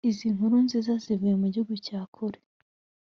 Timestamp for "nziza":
0.65-0.91